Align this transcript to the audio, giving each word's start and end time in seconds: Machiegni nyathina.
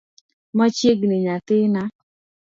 Machiegni 0.57 1.17
nyathina. 1.23 1.81